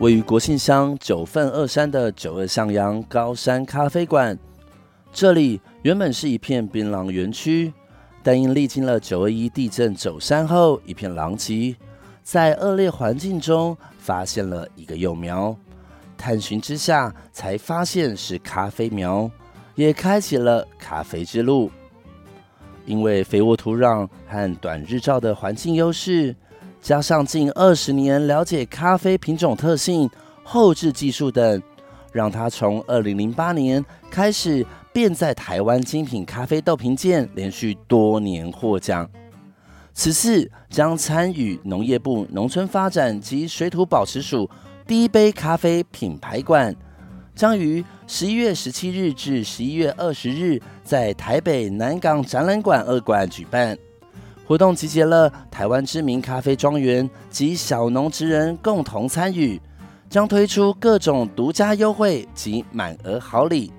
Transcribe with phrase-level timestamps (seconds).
[0.00, 4.38] 位于国姓乡九份二山的九二向阳高山咖啡馆，
[5.12, 7.70] 这里原本是一片槟榔园区，
[8.22, 11.76] 但因历经了九二一地震走山后一片狼藉，
[12.22, 15.54] 在恶劣环境中发现了一个幼苗，
[16.16, 19.30] 探寻之下才发现是咖啡苗，
[19.74, 21.70] 也开启了咖啡之路。
[22.86, 26.34] 因为肥沃土壤和短日照的环境优势。
[26.80, 30.08] 加上近二十年了解咖啡品种特性、
[30.42, 31.62] 后制技术等，
[32.10, 39.08] 让他从二零零八年开始便在台湾精品咖啡豆评鉴连续多年获奖。
[39.92, 44.48] 此次将参与农业部农村发展及水土保持署
[44.86, 46.74] 第一杯咖啡品牌馆，
[47.34, 53.76] 将于十一月十七日至十一月二十日在台北南港展览馆二馆举办。
[54.50, 59.62] 活动集结了台湾知名咖啡庄园及小农职人共同参与，
[60.08, 63.72] 将推出各种独家优惠及满额好礼，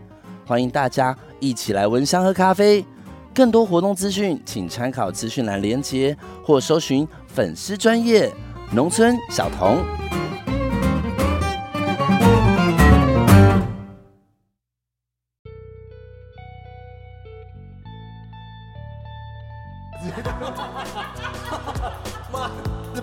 [0.46, 2.86] 欢迎大家一起来闻香喝咖啡。
[3.34, 8.32] 更多活动资讯，请参考资讯栏链接或搜寻粉丝专业
[8.72, 9.84] 农村小童。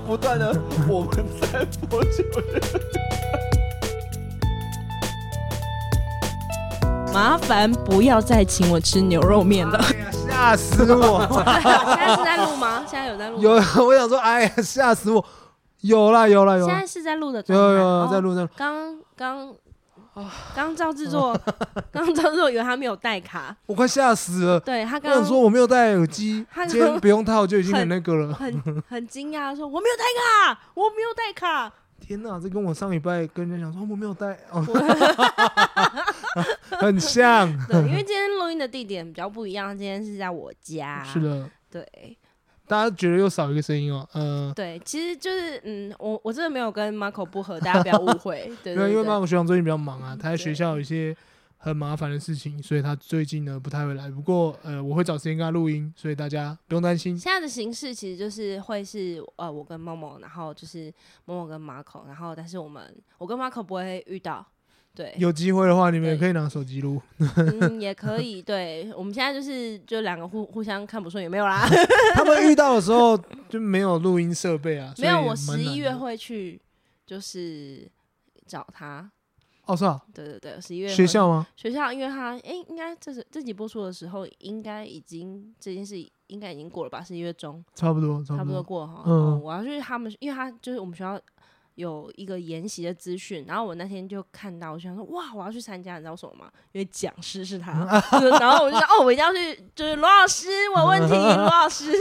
[0.09, 0.59] 不断的，
[0.89, 2.25] 我们在播酒。
[7.13, 9.79] 麻烦不要再请我吃牛肉面了。
[10.11, 11.29] 吓死我！
[11.29, 11.45] 现
[11.99, 12.87] 在是在录吗？
[12.89, 13.39] 现在有在录？
[13.39, 13.51] 有，
[13.85, 15.23] 我想说，哎呀，吓死我！
[15.83, 16.65] 有啦，有啦，有。
[16.65, 17.45] 现在是在录的。
[17.47, 18.49] 有有有在录，在录。
[18.57, 19.55] 刚刚。
[20.55, 21.39] 刚赵制作，
[21.93, 24.61] 刚赵制作以为他没有带卡，我快吓死了。
[24.61, 30.05] 对他刚刚说我没有带耳机，他今天不用套就已经很那个了，很很惊讶，说我没有带
[30.55, 31.73] 卡，我没有带卡。
[32.01, 34.39] 天哪，这跟我上礼拜跟人家讲说我没有带，
[36.79, 37.49] 很像。
[37.69, 41.03] 对，因为今天录音的地点比较不一样，今天是在我家。
[41.05, 42.18] 是的，对。
[42.69, 51.17] 大家觉得又少一个声音哦，嗯，对，其实就是，嗯，我我真的没有跟 Marco 不合，大家不要误会， 对，对，因为 Marco 学长最近比较忙啊，他在学校有一些
[51.57, 54.11] 很麻烦的事情，所以他最近呢不太会来。
[54.11, 57.19] 不过，呃，我会找时间跟他录音，所以大家不用担心。
[57.19, 60.93] 现在的形式其实就是会是，呃，我跟 Momo，然后就是
[61.27, 64.47] Momo 跟 Marco，然后但是我们我跟 Marco 不会遇到。
[64.99, 67.01] 对，有机会的话，你们也可以拿手机录。
[67.19, 68.43] 嗯，也可以。
[68.43, 71.65] 对，我们现在就是就两个互互相看不顺有没有啦。
[72.17, 73.17] 他们遇到的时候
[73.49, 74.93] 就没有录音设备啊。
[74.99, 76.61] 没有，我十一月会去，
[77.07, 77.89] 就是
[78.45, 79.09] 找他。
[79.67, 80.03] 哦，是啊。
[80.13, 81.47] 对对对，十一月学校吗？
[81.55, 87.05] 学校，因为他哎、欸，应该这是这集播出的时候，应该已经这件事应该已经过了吧？
[87.05, 89.05] 十一月中，差不多，差不多过哈。
[89.07, 91.17] 嗯，我要去他们，因为他就是我们学校。
[91.79, 96.51] 有一个研习的资讯，然后我那天就看到，我想说哇，我要去参加，你知道什么吗？
[96.73, 97.71] 因为讲师是他，
[98.41, 101.93] 然后我就说哦，我一定要去，就是罗老师，我有问题， 罗老师。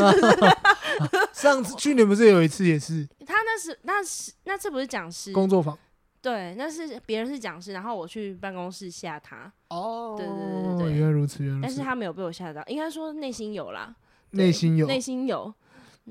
[1.31, 3.07] 上次去年不是有一次也是？
[3.23, 5.77] 他那是那是那次不是讲师工作坊？
[6.23, 9.51] 对，那是别人是讲师，然后我去办公室吓他。
[9.69, 10.35] 哦，对对
[10.75, 11.67] 对对，原来如此，原来如此。
[11.67, 13.95] 但是他没有被我吓到，应该说内心有啦，
[14.31, 15.53] 内心有，内心有。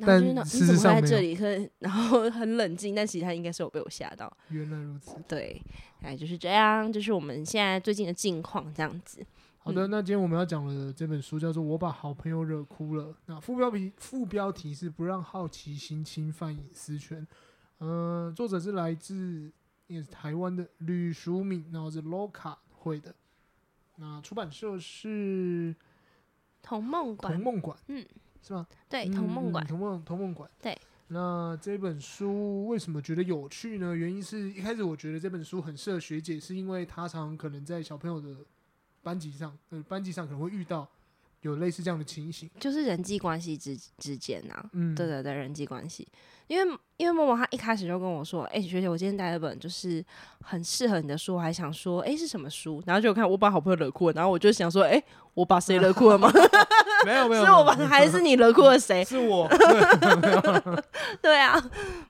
[0.01, 1.35] 但你怎么会在这里？
[1.35, 1.45] 可
[1.79, 4.31] 然后 很冷静，但其实他应该是有被我吓到。
[4.49, 5.17] 原来如此。
[5.27, 5.63] 对，
[6.03, 9.25] 哎，就是这样，就是我们现在最近的近况这样子。
[9.59, 13.05] 好的，那今天我们要讲的这本书叫做《我把好朋友惹哭了》。
[13.27, 17.27] 那副标题副标题是“不让好奇心侵犯隐私权”。
[17.81, 19.51] 嗯、呃，作者是来自
[19.89, 23.15] 也是台湾的吕淑敏，然后是 Loka 会的。
[23.97, 25.75] 那出版社是
[26.63, 27.33] 童梦馆。
[27.33, 28.07] 童梦馆，嗯。
[28.47, 28.67] 是吗？
[28.89, 30.49] 对，童梦馆，童梦童梦馆。
[30.63, 30.79] 对，
[31.09, 33.95] 那这本书为什么觉得有趣呢？
[33.95, 38.29] 原因是一开始我觉得这本书很适合学姐，是因为她常常可能在小朋友的
[39.03, 40.87] 班级上，呃，班级上可能会遇到
[41.43, 46.07] 有类似这样的情形，就是人际关系之之间呐、啊，嗯，对对对，人际关系，
[46.47, 50.05] 因为因为默默他一开始就跟我说，哎、欸，学姐，我今天带了本就是
[50.41, 52.83] 很适合你的书，我还想说，哎、欸，是什么书？
[52.87, 55.05] 然后就看我把好朋友惹哭了，然后我就想说，哎、欸，
[55.35, 56.31] 我把谁惹哭了吗？
[57.05, 59.05] 没有没有，是我们还是你惹哭了谁？
[59.05, 59.49] 是我，
[61.21, 61.61] 对啊，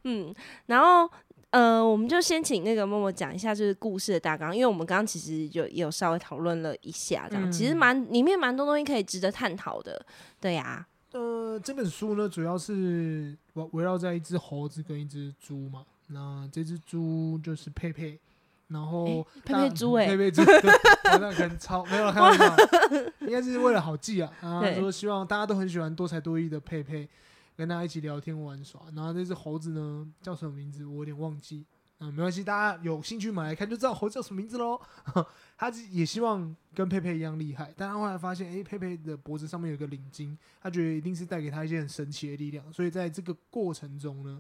[0.04, 0.34] 嗯，
[0.66, 1.10] 然后。
[1.50, 10.04] 呃，我们就先请那个默默讲一下，就是故事的大纲，因为我们刚刚其实就也有稍微讨论了一下，这样、嗯、其实蛮里面蛮多东西可以值得探讨的，
[10.38, 10.86] 对呀、啊。
[11.12, 18.20] 呃，这本书呢，主要是围围绕在一只猴子跟一只猪嘛，那这只猪就是佩佩，
[18.68, 20.42] 然后、欸、佩佩猪哎，佩佩猪，
[21.04, 22.56] 那可能超没有了，开玩笑，
[23.26, 27.08] 应该是为了好记啊，啊，说希望大家都很喜欢多才多艺的佩佩。
[27.56, 30.84] 跟大家一起聊天玩耍，然后这只猴子呢，叫什么名字？
[30.84, 31.64] 我有点忘记。
[32.00, 34.78] 嗯，没关系，大家有兴趣买来看就知道猴子叫什么名字喽。
[35.56, 42.70] 他也希望跟佩佩一样厉害，但他后来发现，诶、欸，佩佩的脖子上面有个领巾，他觉得一定是带给他一些很神奇的力量。
[42.70, 44.38] 所以在这个过程中呢，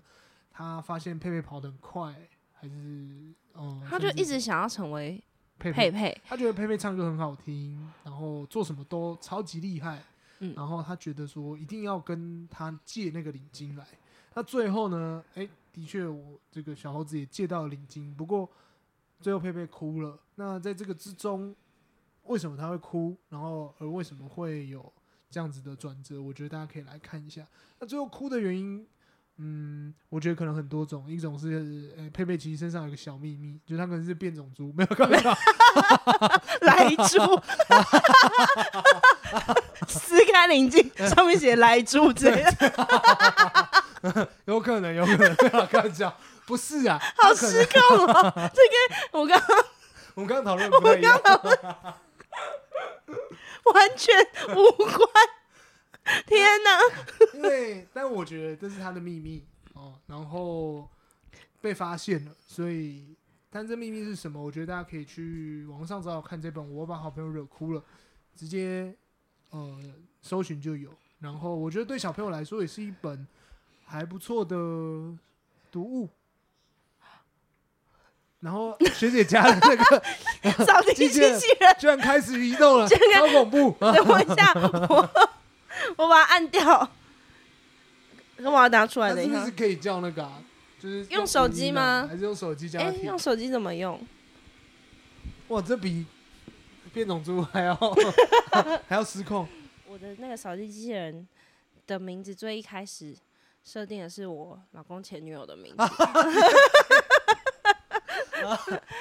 [0.52, 2.14] 他发现佩佩跑得很快，
[2.56, 2.74] 还是
[3.54, 5.22] 嗯，他就一直想要成为
[5.58, 5.90] 佩佩。
[5.90, 10.02] 佩佩他觉得佩佩唱歌很好听，然后做什么都超级厉害。
[10.40, 13.86] 嗯，然后他觉得说一定要跟他借那个领巾来，
[14.34, 18.46] 那最后呢，哎，的确我这个小猴子也借到了领巾，不过
[19.18, 20.18] 最后佩佩哭了。
[20.34, 21.56] 那在这个之中，
[22.24, 23.16] 为什么他会哭？
[23.30, 24.92] 然后而为什么会有
[25.30, 26.20] 这样子的转折？
[26.20, 27.46] 我觉得大家可以来看一下。
[27.78, 28.86] 那最后哭的原因，
[29.38, 35.36] 嗯，我觉得可能很多种，一种是，呃，佩佩其实身上有个小秘密，就是他可能是变种猪，没有看到，
[36.62, 37.42] 来猪。
[39.88, 46.16] 撕开领巾，上面写“来猪”之类的， 有可能，有可能，不要开玩笑，
[46.46, 48.32] 不是啊，好失控哦！
[48.54, 49.64] 这个我刚刚，
[50.14, 51.20] 我们刚刚讨论不一样，
[53.74, 54.14] 完全
[54.56, 55.08] 无关。
[56.26, 57.34] 天哪！
[57.34, 59.44] 因为，但我觉得这是他的秘密
[59.74, 60.88] 哦，然后
[61.60, 63.16] 被发现了，所以，
[63.50, 64.42] 但这秘密是什么？
[64.42, 67.80] 我觉得大家可以去网上找找看这本《我把好朋友惹哭了》，
[68.34, 68.94] 直接。
[69.50, 69.78] 呃，
[70.20, 73.26] 搜寻就有，然后我觉得对小朋友来说也是一本
[73.86, 74.56] 还不错的
[75.70, 76.10] 读物。
[78.40, 80.02] 然后学姐家的那个
[80.66, 81.40] 扫地机器人
[81.78, 83.76] 居然开始移动了，超恐怖！
[83.80, 85.08] 等我一下，我
[85.96, 86.90] 我把它按掉，
[88.38, 89.22] 我把它拿出来的。
[89.22, 90.42] 是不是可以叫那个、啊？
[90.80, 92.06] 就是用，手机吗？
[92.08, 92.80] 还是用手机加？
[92.80, 94.00] 哎，用手机怎么用？
[95.48, 96.06] 哇，这比。
[96.92, 97.74] 变种猪还要
[98.88, 99.46] 还要失控。
[99.86, 101.28] 我的那个扫地机器人
[101.86, 103.14] 的名字最一开始
[103.62, 105.76] 设定的是我老公前女友的名字，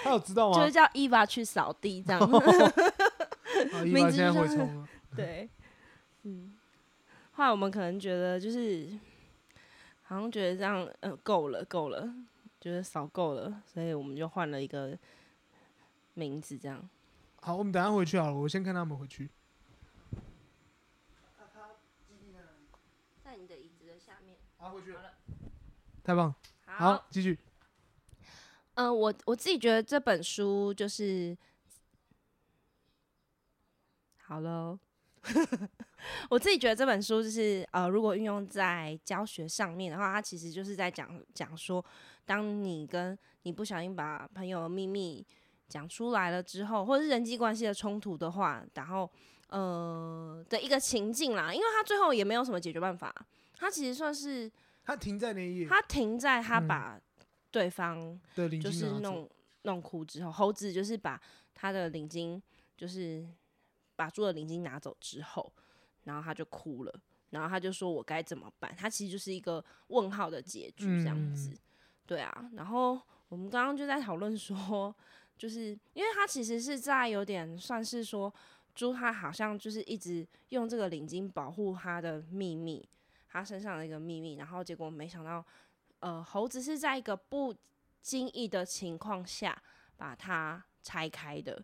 [0.04, 0.60] 他有知道吗？
[0.60, 2.30] 就是叫伊娃去扫地这样。
[3.86, 4.86] 名字现在会冲了。
[5.16, 5.50] 对，
[6.24, 6.54] 嗯。
[7.36, 8.98] 后来我们可能觉得就是
[10.04, 12.10] 好像觉得这样嗯够了够了，
[12.62, 14.98] 觉得少够了，所以我们就换了一个
[16.14, 16.90] 名字这样。
[17.42, 18.34] 好，我们等下回去好了。
[18.34, 19.30] 我先看他们回去。
[23.22, 24.38] 在你的椅子的下面。
[24.58, 25.16] 好，回去了。
[26.02, 26.34] 太棒。
[26.66, 27.38] 好，继续。
[28.76, 31.38] 嗯、呃，我我自己觉得这本书就是，
[34.20, 34.80] 好喽。
[36.30, 41.84] 我自己觉得这本书就是，呃，如果运用在教学上面的话，它其实就是在讲讲说，
[42.26, 45.26] 当你跟你不小心把朋友的秘密。
[45.68, 49.12] 讲出来了之后，或者是人际关系的冲突的话，然后
[49.50, 53.12] 呃的一个情境啦，因为他最后也没有什么解决办法，
[53.58, 54.50] 他其实算是
[54.84, 57.02] 他停在那一页，他停在他把
[57.50, 58.00] 对方
[58.62, 59.28] 就是弄
[59.64, 61.20] 弄哭之后，猴子就是把
[61.56, 62.40] 他的领巾
[62.78, 63.28] 就是
[63.96, 65.52] 把猪的领巾拿走之后，
[66.04, 66.94] 然后他就哭了，
[67.30, 68.76] 然后他就说我该怎么办？
[68.76, 71.58] 他其实就是一个问号的结局这样子，
[72.06, 74.96] 对啊，然后我们刚刚就在讨论说。
[75.38, 78.34] 就是因为他其实是在有点算是说，
[78.74, 82.88] 猪他好像就是一直用这个领巾保护他的秘密，
[83.28, 85.46] 他身上的一个秘密，然后结果没想到，
[86.00, 87.54] 呃，猴子是在一个不
[88.02, 89.62] 经意的情况下
[89.98, 91.62] 把它拆开的。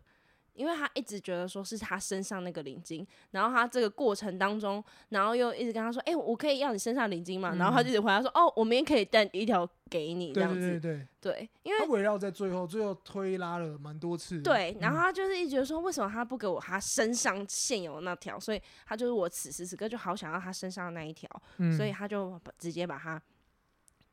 [0.54, 14.40] 因为他一直觉得说是他身上那个领巾，然后他这个过程当中，然后又一直跟他说：“哎、欸，我可以要你身上领巾吗？”嗯、然后他就一直回答说：“哦，我明天可以带一条给你。”这样子，对对对对，对，因为他围绕在最后，最后推拉了蛮多次。
[14.42, 18.38] 对，然后他就是一直觉得说，为什么他不给我他身上现有的那条？
[18.38, 21.28] 所以他就是我此时此刻就好想要他身上的那一条，
[21.58, 23.20] 嗯、所以他就直接把它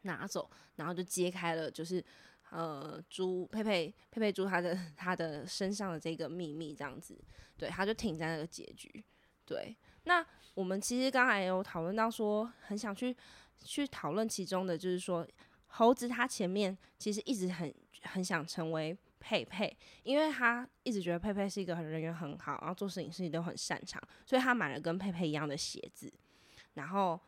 [0.04, 2.04] 拿走，然后就揭开了，就是。
[2.52, 7.18] 呃，猪佩佩佩佩猪，他的 他的身上的这个秘密这样子，
[7.58, 9.04] 对，他就停在那个结局。
[9.46, 13.16] 对，那我们其实刚才有讨论到说，很想去
[13.64, 15.28] 去讨论其中的，就是说
[15.68, 26.12] 猴子他前面其实一直很很想成为佩佩，因为他一直觉得佩佩是一个很人缘很好，然后做事情事情都很擅长，所以他买了跟佩佩一样的鞋子，
[26.76, 27.20] 然后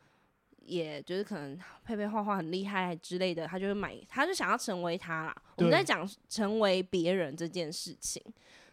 [0.62, 5.36] 也就是可能佩佩画画很厉害之类的，他就会买，他就想要成为他啦。
[5.58, 8.24] 我们在讲成为别人这件事情，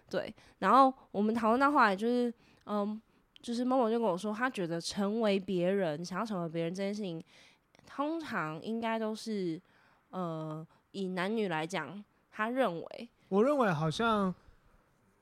[0.09, 2.33] 对，然后我们讨论到后来就是，
[2.67, 3.01] 嗯，
[3.41, 7.23] 就是某某就跟我说，他觉得成为别人，想要成为别人这件事情，
[7.87, 9.61] 通常应该都是，
[10.11, 12.05] 呃，以男女来讲。
[12.31, 14.33] 他认为，我认为好像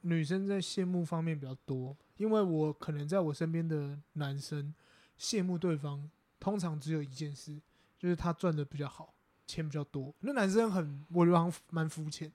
[0.03, 4.75] 女生在羡慕方面比较多，因为我可能在我身边的男生
[5.19, 6.11] 羡慕对方，
[6.47, 7.61] 通常只有一件事，
[7.99, 9.13] 就是他赚的比较好，
[9.49, 10.15] 钱比较多。
[10.21, 12.31] 那男生很，我觉得好像蛮肤浅，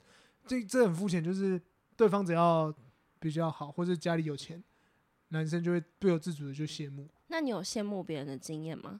[0.45, 1.59] 这这很肤浅，就是
[1.95, 2.73] 对方只要
[3.21, 4.61] 比较好，或者家里有钱，
[5.29, 7.07] 男生就会不由自主的就羡慕。
[7.27, 8.99] 那你有羡慕别人的经验吗？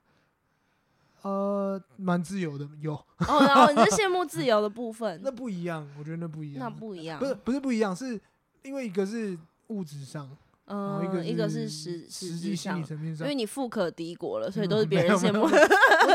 [1.23, 8.17] 呃，蛮自由的，有哦，然后你是羡慕 自由的部分，那不一样，我觉得那不一样，那不一样，不是不是不一样，是
[8.63, 9.37] 因为一个是
[9.67, 15.41] 物质上，嗯，一个一个是实实际心理层面上，因为你富可敌国了，所以都是别人羡慕。
[15.43, 15.49] 我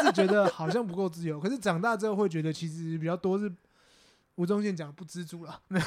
[0.02, 3.52] 只觉得 好像不够自由，可是长大之后会觉得其实比较多是
[4.36, 5.60] 吴宗宪讲不知足了。
[5.70, 5.80] 哎，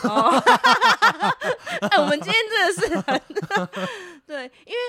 [1.98, 3.22] 我们今天真的是很
[4.28, 4.80] 对，因为。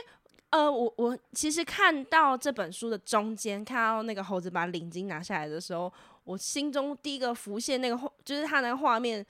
[0.53, 5.93] 呃，我我其实看到这本书的中间，看到那个猴子把领巾拿下来的时候，
[6.25, 9.25] 我心中第一个浮现那个画，就是他那个画面，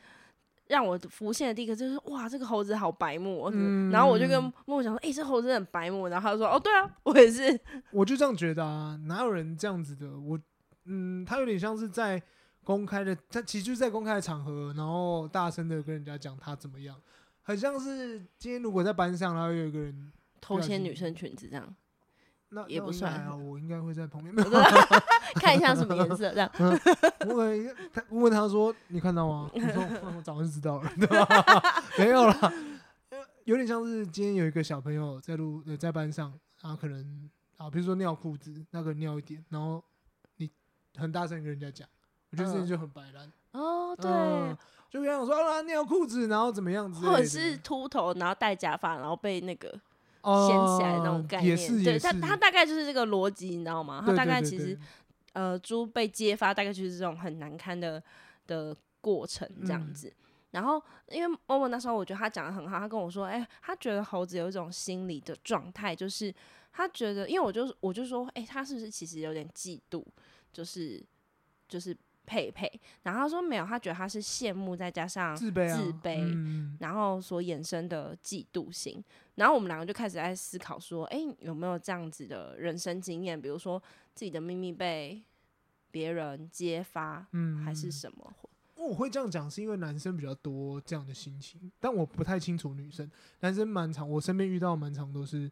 [0.70, 3.50] 让我浮现的第一个就是哇，这个猴子好白目。
[3.52, 6.08] 嗯、然后我就跟默默讲说，哎、欸，这猴子很白目。
[6.08, 7.60] 然后他就说，哦，对啊，我也是。
[7.92, 10.18] 我就这样觉得啊，哪有人这样子的？
[10.18, 10.38] 我，
[10.86, 12.22] 嗯，他有点像是在
[12.64, 16.96] 公开的，他其实就是在公开的场合，然后大声的跟人家讲他怎么样，
[17.42, 20.12] 很像是今天如果在班上，然后有一个人。
[20.42, 21.76] 偷牵女生裙子这样，
[22.50, 23.34] 那也不算啊。
[23.34, 24.34] 我应该会在旁边
[25.36, 26.50] 看一下什么颜色这样。
[27.26, 31.26] 我问他，问他说：“你看到吗？”我说：“我早就知道了，对吧？”
[31.98, 32.52] 没有啦，
[33.44, 39.82] 有点像是今天有一个小朋友在路在班上，然后可能啊，比如说尿裤子，那个尿一点，然后
[40.36, 40.50] 你
[40.96, 41.88] 很大声跟人家讲，
[42.30, 43.30] 我觉得这件就很白烂。
[43.52, 44.10] 哦，对，
[44.90, 49.72] 就跟他说啊，尿裤子，然后怎么样子，或者是秃头，然后戴假发，然后被那个。
[50.22, 54.02] 掀起来的那种概念，呃、对他，他大概就是这个逻辑，你知道吗？
[54.04, 54.78] 他大概其实，
[55.32, 58.02] 呃，猪被揭发，大概就是这种很难堪的
[58.46, 60.08] 的过程这样子。
[60.08, 60.14] 嗯、
[60.50, 66.34] 然后，因为默默那时候，我觉得他讲的很好，他跟我说，哎、欸，他觉得猴子有一种心理的状态，就是
[66.72, 70.04] 他觉得，因为我就我就说，哎、欸，他是不是其实有点嫉妒，
[70.52, 71.02] 就是
[71.68, 71.96] 就是。
[72.30, 72.70] 佩佩，
[73.02, 79.02] 然后他说没有，他觉得他是羡慕，再加上自卑，自卑，嗯、然后所衍生的嫉妒心。
[79.34, 83.40] 然后我们两个就开始在思考说，哎，有没有这样子的人生经验？
[83.40, 83.82] 比如说
[84.14, 85.20] 自己的秘密被
[85.90, 88.32] 别人揭发，嗯，还是什么？
[88.76, 93.10] 我会这样讲，是因为男生比较多这样的心情，但我不太清楚女生。
[93.40, 95.50] 男生蛮常，我身边遇到蛮常都是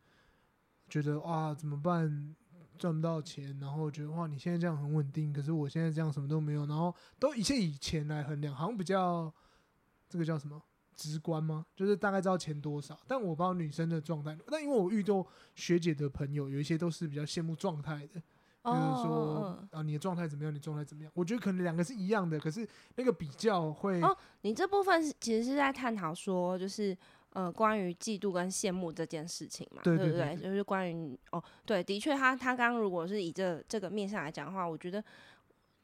[0.89, 2.37] 觉得哇，怎么办？
[2.79, 9.31] 赚不到钱，然后觉得哇，你现在这样很稳定，可是我现在这样什么都没有，然后都一切以钱来衡量，好像比较
[10.09, 10.63] 这个叫什么
[10.95, 11.67] 直观吗？
[11.75, 14.39] 就是大概知道钱多少，但我不知道女生的状态。
[14.47, 18.23] 那因为我遇到学姐的朋友，有一些都是比较羡慕状态的，
[18.63, 20.55] 就是说啊，你的状态怎么样？
[20.55, 21.13] 你状态怎么样？
[21.15, 26.97] 我觉得可能两个是一样的，可是那个比较会哦，你这部分其实是在探讨说，就是。
[27.39, 30.37] 呃，关于嫉妒跟羡慕这件事情嘛，对，对不对？
[30.43, 35.01] 就是关于哦，对，的确，他他刚刚如果是以这这个面向来讲的话，我觉得，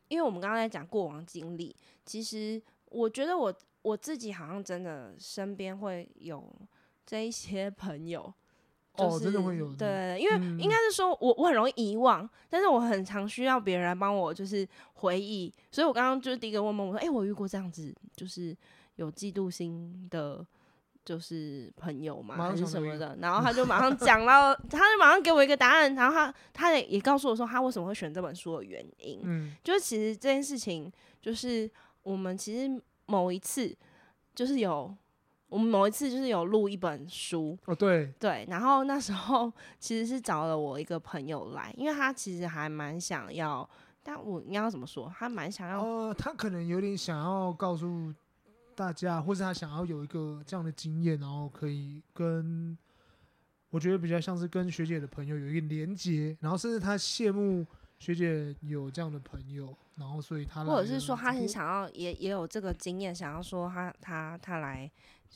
[0.08, 1.72] 因为我们刚刚在讲过往经历，
[2.04, 6.44] 其实我觉得我我自己好像真的身边会有
[7.06, 8.34] 这一些朋友，
[8.96, 18.56] 就是、哦，真的会有，对，因为应该是说我我很容易遗忘，但是我很常需要别人来帮我，就是回忆，所以我刚刚就是第一个问问我说，哎，我遇过这样子，就是
[18.96, 20.44] 有嫉妒心的。
[21.04, 31.70] 就是朋友嘛，还是什么的，然后他就马上讲到， 他就马上给我一个答案，然后他他也也告诉我说他为什么会选这本书的原因，嗯，就是其实这件事情，就是
[32.02, 33.76] 我们其实某一次
[34.34, 34.96] 就是有
[35.48, 43.68] 我们某一次就是有录一本书哦，对对，然后那时候其实是找了我一个朋友来，因为他其实还蛮想要，
[44.02, 48.12] 但我应该要怎么说，他蛮想要，呃，他可能有点想要告诉。
[48.74, 52.76] 大家，或是他想要有一个这样的经验，然后可以跟
[53.70, 57.66] 我觉得比较像是跟学姐的朋友有一个连接，然后甚至他羡慕
[57.98, 64.90] 学姐有这样的朋友，然后所以他或者是说他很想要也也有这个经验，想要说他他他来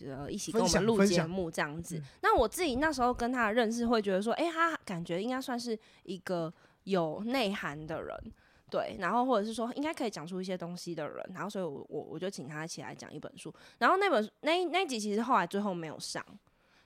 [0.05, 2.03] 呃一起跟我们录节目这样子。
[2.23, 6.53] 那我自己那时候跟他的认识会觉得说，哎、欸，她感觉应该算是一个
[6.85, 8.33] 有内涵的人。
[8.71, 16.23] 对，然后或者是说应该可以讲出一些东西的人，然后所以我我我就请他一起来讲一本书，然后那本那那集其实后来最后没有上，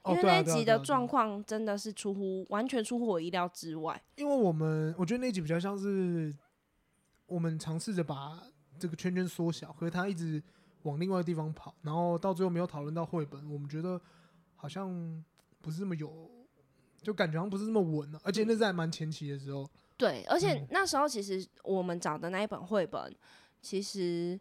[0.06, 4.00] 因为那一集的状况真的是出乎完全出乎我意料之外。
[4.14, 6.32] 因为我们我觉得那集比较像是
[7.26, 8.40] 我们尝试着把
[8.78, 10.40] 这个圈圈缩小，可是他一直
[10.82, 14.00] 往另外的地方跑，然后到最后没有讨论到绘本，我们觉得
[14.54, 15.24] 好像
[15.60, 16.30] 不是这么有，
[17.02, 19.68] 就感觉好像不是那么稳了，而且那是还蛮前期的时候。
[19.96, 23.14] 对，而且那时候其实我们找的那一本绘本，
[23.60, 24.40] 其实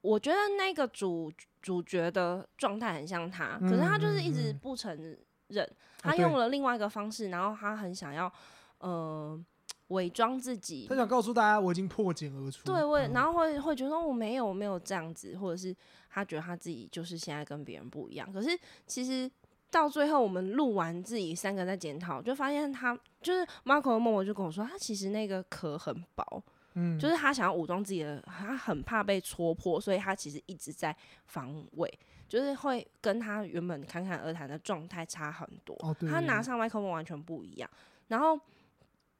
[0.00, 5.16] 我觉得那个主主角的状态很像他，可是他就是一直不承
[5.48, 8.30] 认，他用了另外一个方式，然后他很想要
[8.78, 9.42] 呃
[9.88, 15.74] 伪装自己，他想告诉大家我已经破茧而出，对，我然后会会觉得我没有我没有这样子，或者是
[16.10, 19.30] 他觉得他自己就是现在跟别人不一样，可是其实。
[19.72, 31.98] 到最后，我们录完自己三个在检讨，就发现他就是默默就跟我说，他其实那个壳很薄，嗯，就是他想要武装自己的，他很怕被戳破，所以他其实一直在防卫，
[32.28, 35.74] 就是会跟他原本侃侃而谈的状态差很多。
[35.80, 37.70] 哦，他拿上麦克风完全不一样。
[38.08, 38.38] 然后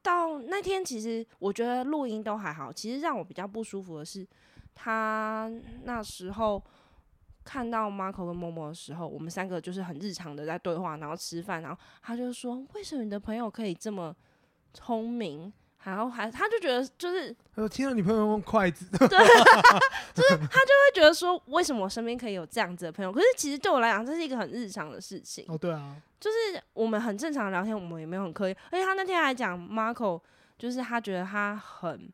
[0.03, 4.29] 到那天，其实我觉得录音都还好，其实让我比较不舒服的是，
[4.75, 5.51] 他
[5.85, 6.63] 那时候。
[7.45, 14.15] 看到 Marco 跟默默的时候，我们三个就是很日常的在对话，然后吃饭，然后他就说：“为什么你的朋友可以这么
[14.73, 15.53] 聪明？”
[15.85, 19.09] 然后还他就觉得就是，他说：“听到你朋友用筷子。”对，
[20.15, 25.45] 就是他就会觉得说：“为什么我身边可以有这样子的朋友？”可是其实对我来讲，这是一个很日常的事情。
[25.49, 28.57] 哦，对啊，就是我们很正常的聊天，我们也没有很刻意。
[28.71, 30.21] 而且他那天还讲 Marco，
[30.57, 32.09] 就是他觉得他很，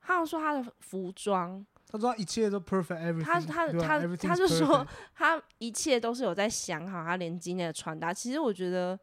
[0.00, 1.66] 他好像说他的服装。
[1.94, 3.22] 他说他一切都 perfect，everything。
[3.22, 4.84] 他他他他就说
[5.14, 8.12] 他一切都是有在想好，他连今天的穿搭。
[8.12, 8.98] 其实我觉得，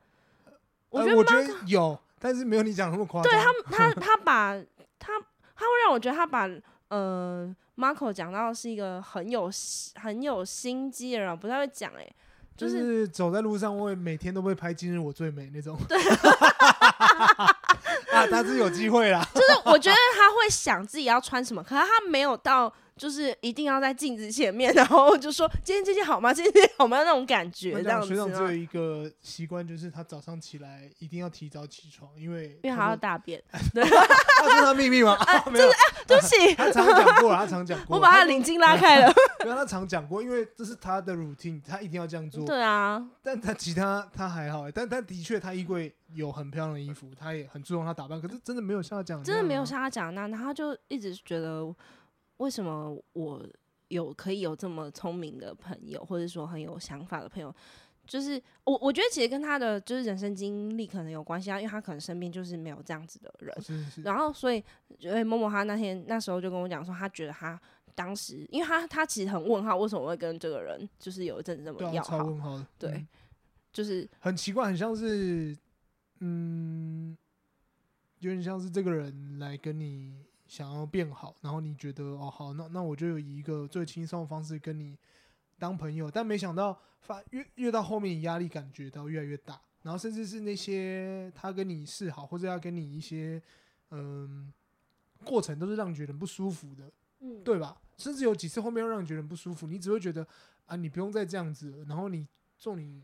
[0.89, 3.31] 我觉得我觉得有，但是没有你讲那么夸张。
[3.31, 4.62] 对他 他他把
[5.00, 5.17] 他
[5.55, 6.50] 他会让我觉得他把
[6.89, 9.50] 呃 Marco 讲到是一个很有
[9.95, 12.06] 很有心机的人，不太会讲哎，
[12.58, 15.77] 就是走在路上会每天都会拍今日我最美那种。
[15.88, 15.97] 对。
[18.12, 19.26] 啊，他是有机会啦。
[19.34, 22.71] 就是我觉得他会想自己要穿什么，可是他没有到，
[23.02, 26.32] 就是一定要在镜子前面， 然后就说今天这件好吗？
[26.32, 27.00] 今天这件好吗？
[27.04, 27.82] 那种感觉。
[27.82, 28.08] 这样子。
[28.08, 33.42] 学长只有一个习惯，就是他早上起来一定要提早起床，因为因为他要大便。
[33.74, 35.18] 对，这是他秘密吗？
[35.52, 35.68] 没有，
[36.06, 36.54] 对不起。
[36.54, 37.98] 他常讲过，他常讲过。
[37.98, 39.12] 我把他领巾拉开了。
[39.44, 42.46] 因为他常讲过，因为这是他的 routine，他一定要这样做。
[42.46, 43.04] 对啊。
[43.24, 45.92] 但他其他他还好，但但的确他衣柜。
[46.14, 51.74] 有很漂亮的衣服，他也很注重他打扮，可是真的没有像他讲的，真的没有像他讲那，然后他就一直觉得，
[52.41, 53.47] 为什么我
[53.88, 57.54] 有可以有这么聪明的朋友，或者说很有想法的朋友，
[58.06, 64.63] 就是我我觉得其实跟他的就是人生经历可能有关系啊，因为他可能身边就是没有这样子的人，是是是，然后所以
[64.99, 67.60] 因为默默他那天那时候就跟我讲说，他觉得他
[67.95, 73.08] 当时，因为他他其实很问号，为什么会跟这个人就是有一阵子这么要好，对，对嗯、
[73.71, 75.56] 就是很奇怪，很像是。
[76.23, 77.17] 嗯，
[78.19, 84.98] 有点像是这个人来跟你想要变好，然后你觉得哦好，那那我就有一个最轻松的方式跟你
[85.58, 93.42] 当朋友，但没想到发越越到后面，压力感觉到越来越大，然后甚至是那些他跟你示好或者要跟你一些
[93.92, 94.52] 嗯
[95.24, 97.78] 过程，都是让你觉得不舒服的，嗯，对吧？
[97.96, 100.28] 甚至有几次后面又让你觉得不舒服，你只会觉得
[100.66, 103.02] 啊，你不用再这样子了，然后你做你，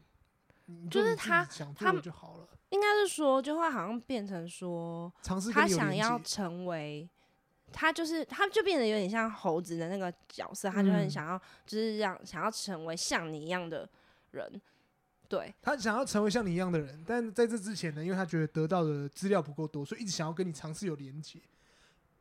[0.92, 2.50] 就是他想做的就好了。
[2.72, 5.10] 应该是说，就会好像变成说，
[5.54, 7.10] 他想要成为，
[7.72, 13.88] 他就是，他就变得有点像猴子的那个角色，他就很想要，就是让想要成为像你一样的
[14.32, 14.62] 人，
[15.28, 21.40] 对，他想要成为像你一样的人，但在这之前呢，因为他觉得得到的资料不够多，所以一直想要跟你尝试有连接。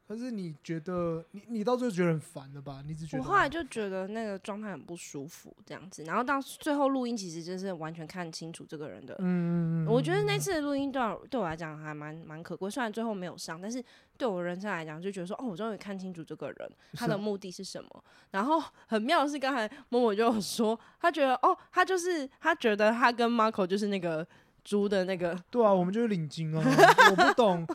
[0.07, 2.81] 可是你觉得你你到最后觉得很烦了吧？
[2.87, 6.05] 你只觉得我后来就觉得那个状态很不舒服，这样子。
[6.05, 9.17] 然后到最后录音，其实就是完全看清楚这个人的。
[9.19, 12.71] 嗯，我觉得那次的录音对我对我来讲还蛮蛮可贵。
[12.71, 13.83] 虽然最后没有上，但是
[14.17, 18.05] 对我人生来讲，就觉得说哦，我终于看清楚这个人他的目的是什么。
[18.31, 24.25] 然后很妙的是，刚才默默就有说，他觉得哦，他就是他觉得他跟 Marco 就是那个
[24.63, 25.37] 猪的那个。
[25.51, 26.63] 对啊，我们就是领巾啊，
[27.11, 27.67] 我不懂。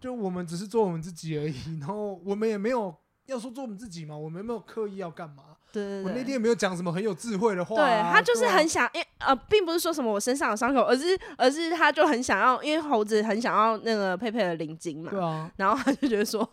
[0.00, 2.94] 就我们只是做我们自己而已，然后我们也没有
[3.26, 5.42] 要说做我们自己嘛，我们没有刻意要干嘛。
[5.70, 7.84] 对对对，我那天也没有讲什么很有智慧的话、啊。
[7.84, 15.10] 对他就是很想，啊、因为呃，并不是说什么我身上有伤口，而是而是他就很想要，因为猴子很想要那个佩佩的领巾嘛。
[15.10, 15.50] 对啊。
[15.56, 16.48] 然后他就觉得说，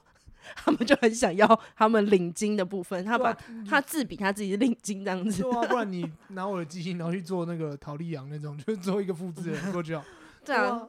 [0.56, 3.38] 他们就很想要他们领巾的部分，他把、啊、
[3.70, 5.44] 他自比他自己的领巾这样子。
[5.44, 9.98] 对啊，不然你拿我的基因，然后去做那个陶丽阳那种，就是做一个复制人过去。
[10.44, 10.88] 对啊，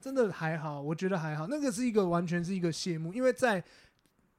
[0.00, 1.46] 真的还好，我觉得还好。
[1.46, 3.62] 那个是一个完全是一个谢幕，因为在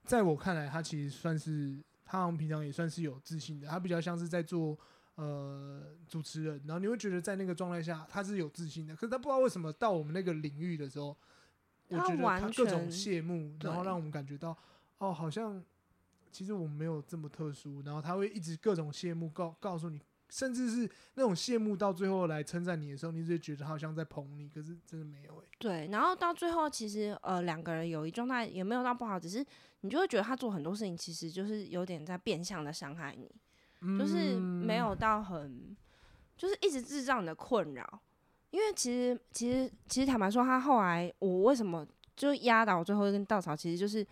[0.06, 1.84] 在我看来，他其实算是。
[2.12, 4.76] 他好像平常也算是有自信的，他比较像是在做
[5.14, 11.16] 呃主持人，然后你会觉得在那个状态下他是有自信的，可是他不知道为什么到我们那个领域的时候，
[11.88, 14.58] 我觉得他各种谢幕，然后让我们感觉到
[14.98, 15.64] 哦，好像
[16.32, 25.48] 其实我们没有这么特殊，然后他会一直各种谢幕告告诉你，甚至是那种羡慕到最后来称赞你的时候，你就觉得好像在捧你，可是真的没有诶、欸。
[25.58, 29.46] 对，然后到最后其实呃两个人友谊状态也没有到不好，只是。
[29.82, 33.32] 你就会觉得他做很多事情，其实就是有点在变相的伤害你，
[33.80, 35.74] 嗯，就是没有到很，
[36.36, 38.02] 就是一直制造你的困扰。
[38.50, 44.06] 因为其实，其实，其实坦白说，他后来我为什么就压倒最后一根稻草，其实就是，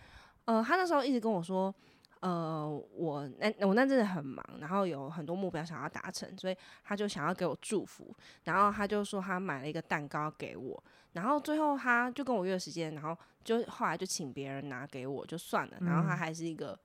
[0.46, 1.76] 呃，他那时候一直跟我说，
[2.20, 10.84] 呃，我那我那阵子很忙，然后有很多目标想要达成，所以他就想要给我祝福，然后他就说他买了一个蛋糕给我。
[11.14, 15.78] 然后最后他就跟我约时间，然后就后来就请别人拿给我就算了。
[15.82, 16.78] 然后他还是一个，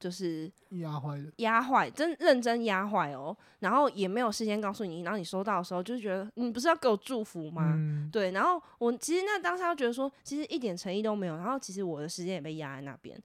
[0.00, 3.36] 就是压坏的，压坏，真认真压坏哦。
[3.60, 7.74] 然后也没有事先告诉你，然后你收到的时候就觉得你不是要给我祝福吗？
[7.76, 8.32] 嗯、对。
[8.32, 11.36] 然后我其实那当时他觉得说，其实一点诚意都没有。
[11.36, 13.16] 然后其实我的时间也被压在那边。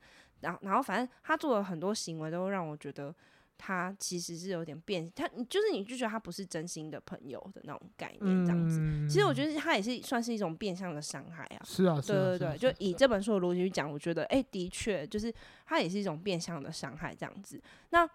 [0.46, 3.14] 然后然后反正他做了很多行为，都让我觉得。
[3.58, 8.80] 他其实是有点变，他就是你就觉得他不是真心的朋友的那种概念，这样子。
[8.82, 11.64] 嗯、其实我觉得他也是算是一种变相的伤害啊。
[11.64, 15.34] 是啊，对对对，就以这本书的逻辑去讲，我觉得哎、欸，的确就是
[15.66, 17.58] 他也是一种变相的伤害这样子。
[17.92, 18.06] 那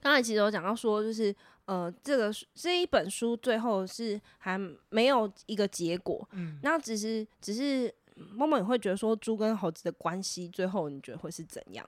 [0.00, 1.32] 刚才其实有讲到说，就是
[1.66, 7.94] 呃，这个这一本书最后是还没有一个结果，嗯，那只是只是
[8.34, 11.86] 默默你会觉得说猪跟猴子的关系最后你觉得会是怎样？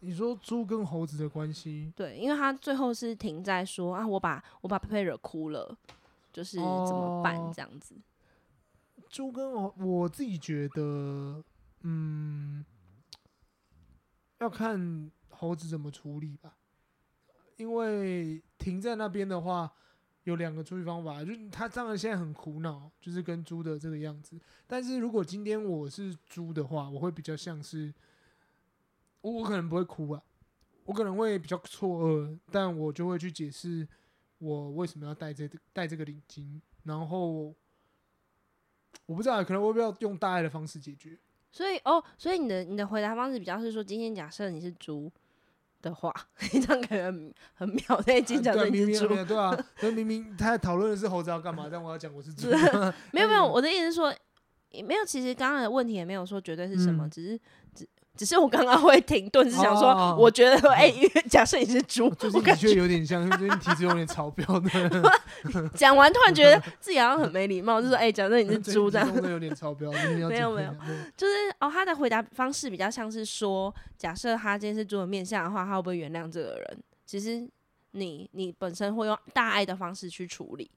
[0.00, 1.92] 你说猪跟猴子的关系？
[1.96, 5.76] 对，因为他最后是停在说啊，我把我把佩佩惹哭了，
[6.32, 7.94] 就是怎么办这样子？
[9.08, 11.42] 猪、哦、跟我，我自己觉得，
[11.80, 12.64] 嗯，
[14.38, 16.56] 要看猴子怎么处理吧。
[17.56, 19.72] 因为停在那边的话，
[20.26, 24.38] 有两个处理方法，就是他当然现在很苦恼，就是跟猪的这个样子。
[24.66, 27.92] 但是如果今天我是猪的话，我会比较像是。
[29.22, 30.22] 我我可能不会哭啊，
[30.84, 33.88] 我可能会比较错愕，但我就会去解释
[34.38, 37.52] 我为什么要带这个带这个领巾，然后
[39.06, 41.18] 我不知道，可能我会不要用大爱的方式解决。
[41.50, 45.10] 所以哦，所以你的你的回答方式比较是说，今天假设你是猪
[45.86, 46.12] 的话，
[46.52, 52.48] 你 这样可能很秒内经假设你是猪，对啊，所以明明他讨论的是猴子要干嘛，但我要讲我是猪，
[53.12, 54.12] 没有没有，我的意思是说，
[54.70, 57.40] 也没有，其实刚刚的问题也没有说绝对是什么，嗯、只是。
[57.74, 57.86] 只
[58.24, 64.70] 是我刚刚会停顿，是想说，我觉得说， 哎、欸， 假设你是猪， 最近的确有点像，最近体质有点超标的。
[65.74, 69.12] 讲完突然觉得自己好像很没礼貌，就说，哎、欸，假设你是猪这样。
[69.12, 70.74] 真的有点超标，没有没有，
[71.16, 76.78] 就是哦，他的回答方式比较像是说，假设他今天是猪的面相的话，他会不会原谅这个人？
[77.04, 77.48] 其实
[77.92, 80.70] 你你本身会用大爱的方式去处理。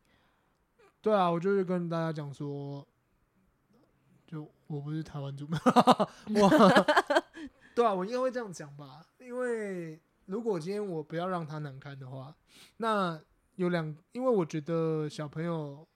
[1.02, 2.86] 对啊，我就是跟大家讲说，
[4.28, 5.48] 就我不是台湾猪，
[6.36, 6.86] 我。
[7.80, 12.36] 对啊，我应该会这样讲吧，因为如果今天我不要让他难堪的话，
[12.76, 13.18] 那
[13.56, 15.88] 有两，因为我觉得小朋友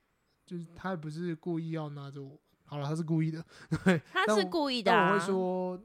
[0.46, 3.44] 就是他也不是故意要拿着我，好了，他是故意的，
[3.84, 5.78] 对，他是故意的、啊，但我会说，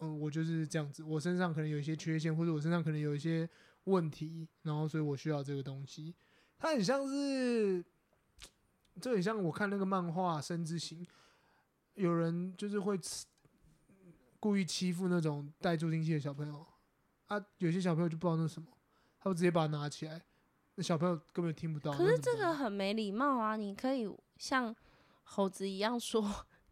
[0.00, 3.48] 嗯、呃，我就是这样子，我身上可能有一些缺陷，或者我身上可能有一些
[3.84, 6.12] 问题，然后所以我需要这个东西。
[6.58, 7.84] 他很像是，
[9.00, 11.04] 就很像我看那个漫画《生之行》，
[11.94, 13.24] 有人就是会吃。
[14.44, 16.66] 故意欺负那种带助听器的小朋友
[17.28, 18.68] 啊，有些小朋友就不知道那是什么，
[19.18, 20.20] 他会直接把它拿起来，
[20.74, 21.90] 那小朋友根本听不到。
[21.92, 23.56] 可是这个很没礼貌啊！
[23.56, 24.76] 你可以像
[25.22, 26.22] 猴子一样说，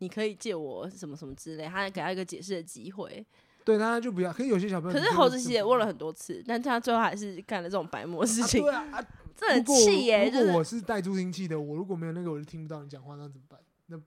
[0.01, 3.27] 你可以借我什么什么之类，他给他一个解释的机会。
[3.65, 4.31] 对，他就不要。
[4.31, 8.63] 可是有些小朋友，可是猴子其实也问了很多次，但他最后还是干了这种白目事情。
[8.63, 10.29] 啊对啊，啊 这很气耶！
[10.31, 13.59] 如果我是带助听器的，我如果没有那个，我就听不到你讲话，那怎么办？
[13.87, 13.99] 那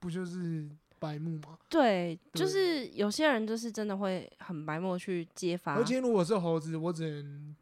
[0.00, 0.68] 不就是？
[1.02, 1.58] 白目吗？
[1.68, 5.74] 对，就是有些人就是真的会很白目去揭发。
[5.74, 7.56] 而且如果是猴子，我只能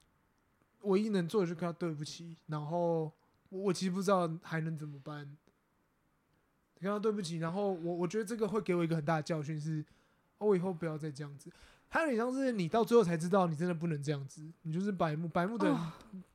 [0.83, 3.11] 唯一能做的就是跟他对不起，然后
[3.48, 5.37] 我其实不知道还能怎么办。
[6.79, 9.83] 跟他对不起，然后我我觉得这个会给我一个很大的教训是，
[10.38, 11.50] 我以后不要再这样子。
[11.88, 15.76] 还有点像是你到最后才知道，你真的不能这样子，你就是白目，白目的人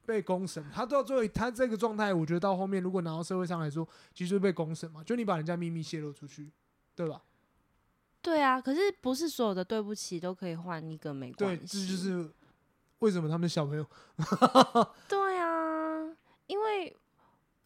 [0.06, 6.52] 被公审，他到最后他这个状态，我觉得到后面如果拿到社会上来说，其实就是被公审嘛，就你把人家秘密泄露出去，
[6.96, 7.22] 对吧？
[8.22, 11.58] 对啊，可是不是所有的对不起都可以换一个没关系。
[11.58, 12.32] 对，这就是
[13.00, 13.86] 为什么他们小朋友。
[15.08, 16.16] 对啊，
[16.48, 16.88] 因为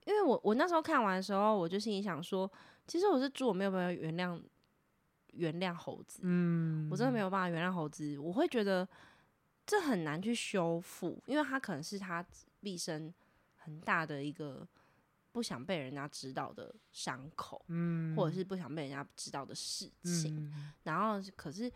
[0.06, 2.52] 因为我我那时候看完的时候，我就心里想说，
[2.88, 4.42] 其实我是猪，我没有办法原谅。
[5.34, 8.18] 原谅猴子，嗯，我真的没有办法原谅猴子。
[8.18, 8.86] 我会觉得
[9.64, 12.26] 这很难去修复，因为他可能是他
[12.60, 13.14] 毕生
[13.56, 14.68] 很大的一个
[15.32, 20.50] 不想被人家知道的伤口，嗯，或者是不想被人家知道的事情。
[20.54, 21.70] 嗯，然后可是，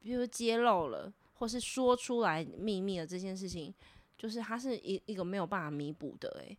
[0.00, 3.74] 比如说揭露了，或是说出来秘密的这件事情，
[4.18, 6.58] 就是它是一一个没有办法弥补的，欸，诶，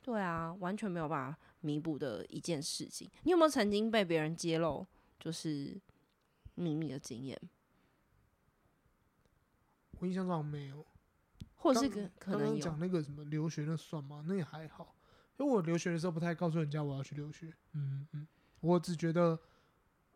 [0.00, 3.10] 对啊，完全没有办法弥补的一件事情。
[3.22, 4.86] 你有没有曾经被别人揭露？
[5.20, 5.80] 就是
[6.56, 7.40] 秘密的经验，
[10.00, 10.84] 我印象中没有，
[11.54, 14.24] 或是个可能讲那个什么留学那算吗？
[14.26, 14.96] 那也还好，
[15.38, 17.52] 因为我留学的时候不太告诉人家我要去留学。
[17.72, 18.26] 嗯嗯，
[18.60, 19.38] 我只觉得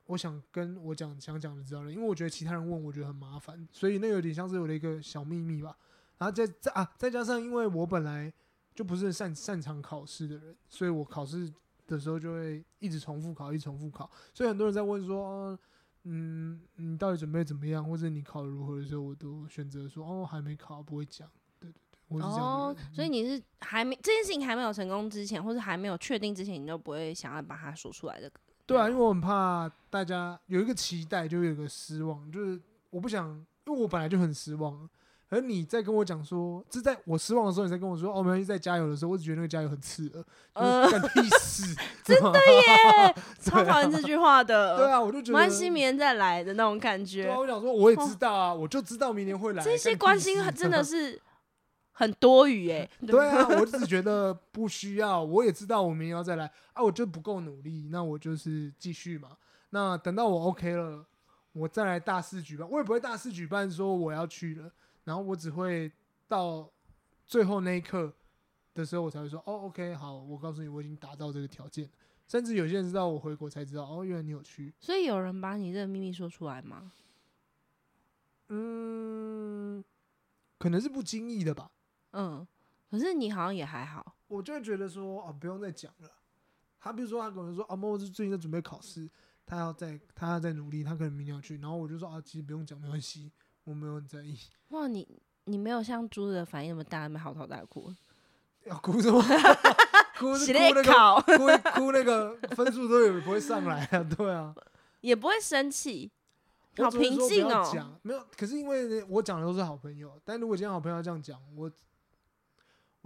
[0.07, 5.77] 我想跟我讲想讲的知道了，因为我觉得其他人问我觉得很麻烦，所以那有点像是我的一个小秘密吧。
[6.19, 8.33] 然后再再啊，再加上因为我本来
[8.75, 11.53] 就不是擅擅长考试的人，所以我考试。
[11.89, 15.57] 的时候就会一直重复考，一重复考，所以很多人在问说，
[16.03, 21.31] 嗯，你到底准备怎么样，或者你考得如何的时候，我都选择说，哦，还没考，不会讲。
[22.09, 22.47] 对对对，我是这样。
[22.47, 28.31] 哦，所以你是还没这件事情还没有成功之前，或者还没有确定之前，你就不会想要把它说出来的。
[28.65, 33.29] 对啊，因为我很怕大家有一个期待，就有一个失望，就是我不想，
[33.67, 34.89] 因为我本来就很失望。
[35.29, 44.77] 而你在跟我讲说，是在我失望的时候，你在跟我说，哦，没关系，在加油的时候，我只觉得那个加油很刺耳，呃，干屁事， 真的耶， 超讨厌这句话的。
[44.77, 47.25] 对啊，我就觉得，关心明年再来的那种感觉。
[47.25, 49.65] 对啊，我想说，我也知道啊，我就知道明年会来。
[49.65, 51.21] 这些关心真的 是
[51.99, 52.89] 很多余哎。
[53.07, 59.37] 对啊， 我只觉得不需要，我也知道我明年要再来啊，我就不够努力，那我就是继续嘛。
[59.71, 61.05] 那等到我 OK 了，
[61.53, 64.71] 我再来大肆举办，我也不会大肆举办说我要去了。
[65.05, 65.91] 然后我只会
[66.29, 66.71] 到
[67.25, 68.13] 最后那一刻
[68.75, 71.89] 的时候，我才会说：“哦，OK，好，我告诉你，我已经达到这个条件。”
[72.29, 76.93] 甚至有些人知道我回国才知道：“哦，原来你有去。”所以有人把你这个秘密说出来吗？
[78.49, 79.83] 嗯，
[80.59, 81.71] 可能是不经意的吧。
[82.17, 82.47] 嗯，
[82.91, 84.17] 可是你好像也还好。
[84.29, 86.11] 我就会觉得说：“哦，不用再讲了。”
[86.81, 89.09] 他比如说，他可能说：“啊莫是最近在准备考试，
[89.45, 93.31] 他要在，他要在努力，他可能明天要去。”然后我就说：“啊，其实不用讲，没关系。”
[93.65, 94.39] 我没有很在意。
[94.69, 95.07] 哇，你
[95.45, 97.93] 你没有像猪的反应那么大，那么嚎啕大哭。
[98.65, 99.21] 要哭什么？
[100.19, 100.93] 哭是哭那个，
[101.37, 104.55] 哭哭那个分数都也不会上来啊，对啊。
[105.03, 106.11] 也不会生气，
[106.79, 107.71] 好平静哦。
[107.73, 111.71] 讲没有，可是因为我讲的都是好朋友，但如果今天好朋友要这样讲，我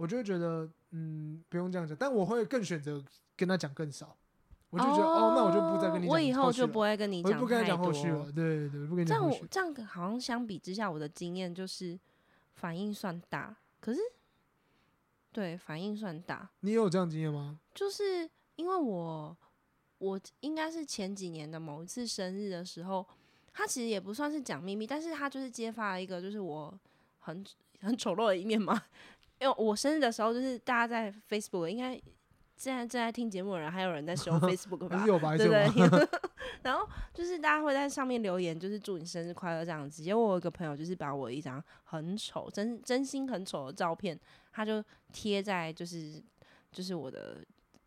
[0.01, 1.95] 我就会觉得，嗯，不用这样讲。
[1.95, 3.03] 但我会更选择
[3.37, 4.17] 跟他讲更少。
[4.71, 6.11] 我就觉得哦，哦，那我就不再跟你讲。
[6.11, 9.45] 我以后就不会跟你讲不跟他讲后续了，对对对，不跟你讲后续。
[9.51, 11.99] 这样这样好像相比之下，我的经验就是
[12.55, 13.99] 反应算大，可是
[15.31, 16.49] 对反应算大。
[16.61, 17.59] 你有这样经验吗？
[17.75, 19.37] 就是因为我
[19.99, 23.05] 我应该是前几年的某一次生日的时候，
[23.53, 26.73] 他其实也不算是讲秘密，但是他就是揭发了一个就是我
[27.19, 27.45] 很
[27.81, 28.81] 很丑陋的一面嘛。
[29.41, 32.01] 因为我生日的时候，就是大家在 Facebook 应该。
[32.57, 35.03] 现在正在听节目的人，还有人在使用 Facebook 吧？
[35.35, 36.07] 对不对？
[36.61, 40.03] 然后就是大家会在上面留言，就是祝你生日快乐这样子。
[40.03, 44.15] 结果我有一个朋友，就是把我一张很丑、真真心很丑的照片，
[44.51, 46.21] 他就贴在就是
[46.71, 47.43] 就是我的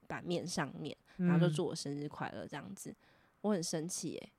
[0.09, 2.93] 版面上面，然后就祝我生日快乐这样子。
[3.43, 4.33] 我很生气耶。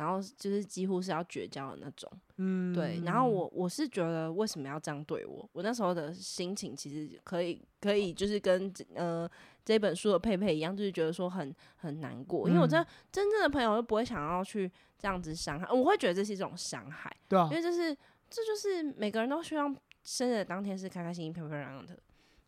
[0.00, 3.02] 然后就是几乎是要绝交的那种，嗯，对。
[3.04, 5.46] 然后我我是觉得为什么要这样对我？
[5.52, 9.30] 我那时候的心情其实可以可以就是跟呃
[9.62, 12.82] 这本书的佩佩一样，就是觉得说很很难过，因为我真
[13.12, 17.94] 真正的朋友都不会想要去这样子伤害，我会觉得这是一种伤害，对啊，因为这是
[18.30, 21.98] 这就是每个人都希望生日当天是开开心心、漂漂亮亮的，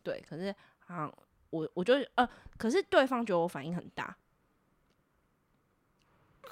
[0.01, 0.19] 对。
[0.27, 0.53] 可是
[0.87, 1.07] 啊，
[1.51, 4.17] 我我就呃，可是对方觉得我反应很大。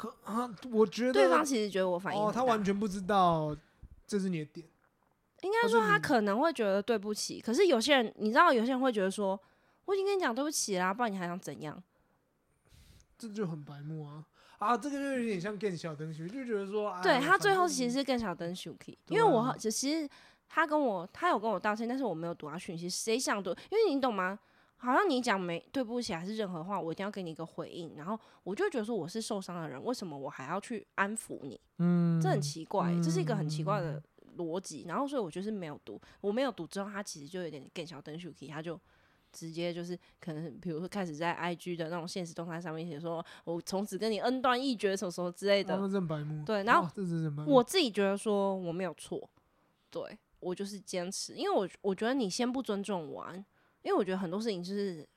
[0.01, 3.55] 可啊，我觉得对方其实觉得我反应哦，他完全不知道
[4.07, 4.65] 这是你的点。
[5.43, 9.39] 应该说他可能会觉得对不起，可是有些人你知道，有些人会觉得说，
[9.85, 11.79] 我已经跟你讲对不起啦，不然你还想怎样？
[13.15, 14.25] 这就很白目啊！
[14.57, 18.75] 啊，这个就有点像更小灯熊，就觉得说，对他最后其实是更小灯熊，
[19.09, 20.09] 因为我其实
[20.49, 23.51] 他跟我他有跟我道歉，但是我没有读他讯息，谁想读？
[23.69, 24.39] 因为你懂吗？
[24.81, 31.59] 好像你讲没对不起还是任何话，我一定要给你一个回应，然后我就会觉得说我是受伤的人，为什么我还要去安抚你？
[31.77, 34.01] 嗯，这很奇怪，这是一个很奇怪的
[34.37, 34.85] 逻辑。
[34.87, 38.79] 然后所以我就是没有读，我没有读之后，他其实就有点更小灯 s 他就
[39.31, 45.77] 直接就是可能比如说开始在 IG 的那种现实动态上面写说，我从此跟你恩断义绝什么什么之类的。
[46.43, 46.89] 对，然后
[47.45, 49.29] 我自己觉得说我没有错，
[49.91, 53.27] 对我就是坚持，因为我我觉得你先不尊重我。
[53.83, 55.07] 因为我觉得很多事情就是，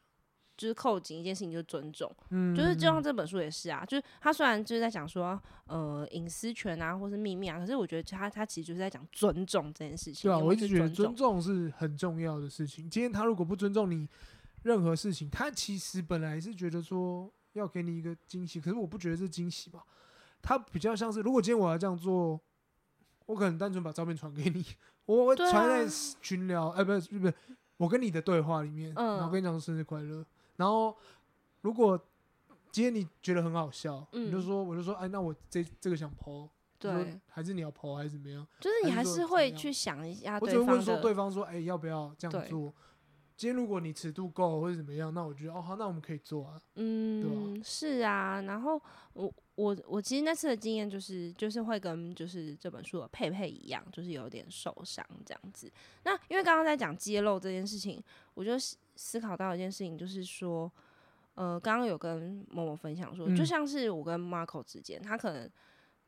[0.57, 10.31] 就是扣紧一件事情就是尊重，嗯，就是就像这本书也是啊，就是他虽然就是在讲说，呃，隐私权啊，或是秘密啊，可是我觉得他他其实就是在讲尊重这件事情。
[10.31, 12.89] 对啊，我一直觉得尊重是很重要的事情。
[12.89, 14.09] 今天他如果不尊重你
[14.63, 19.85] 任何事情，他其实本来是觉得说要给你一个惊喜，可是我不觉得是惊喜吧。
[20.41, 22.41] 他比较像是，如果今天我要这样做，
[23.27, 24.65] 我可能单纯把照片传给你，
[25.07, 25.87] 我会传在
[26.21, 27.35] 群聊，哎、啊，不是不是。
[27.77, 30.25] 我跟你的对话里面，嗯、然后跟你讲生日快乐。
[30.57, 30.97] 然后
[31.63, 31.99] 如果
[32.71, 38.47] 今天你觉得很好笑，嗯、你就说，我就说，哎，那我这这个想 po，对，还是你要 po 还是怎么样？
[38.61, 40.49] 就是你还是会去想一下对。
[40.49, 42.73] 我只会问说对方说，哎，要不要这样做？
[43.37, 46.61] 今天如果你尺度够或者怎么样，那我觉得哦好，那我们可以做啊。
[46.77, 47.61] 嗯？
[47.65, 48.41] 是啊。
[48.43, 48.81] 然后
[49.13, 55.71] 我我我其实那次的经验就是就是会跟就是这本书的佩佩一样，就是有点受伤这样子。
[56.05, 58.03] 那因为刚刚在讲揭露这件事情，
[58.35, 58.53] 我就
[58.95, 60.71] 思考到一件事情，就是说，
[61.35, 65.51] 呃，刚刚有跟某某分享说，嗯、就像是我跟 Marco 之间，他可能。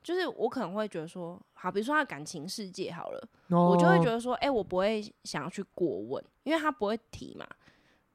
[0.06, 3.72] 就是我可能会觉得说，好，比如说他的感情世界好了，oh.
[3.72, 7.44] 我就会觉得说，哎、欸，我不会想要去过问，因为他不会提嘛，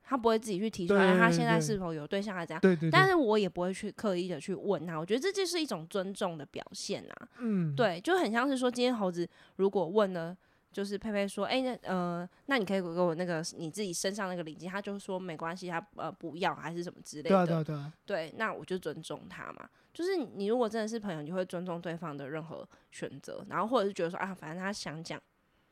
[0.01, 10.38] 他不会自己去提出来他现在是否有对象还是怎样，对对对，但是我也不会去刻意的去问他，我觉得这就是一种尊重的表现啊，嗯，对，就很像是说，今天猴子如果问了。
[10.71, 17.29] 就是佩佩说，哎、欸，那呃，那你可以给我那个你自己身上那个领巾，他就说没关系，他呃不要还是什么之类的。
[17.29, 17.93] 对啊，对啊，对啊。
[18.05, 19.69] 对，那我就尊重他嘛。
[19.93, 25.21] 就是你如果真的是朋友，你会尊重对方的任何选择，然后或者是觉得说啊，反正他想讲，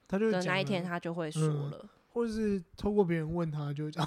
[0.08, 4.06] 他就那一天他就会说了，嗯、或者是透过别人问他就会讲。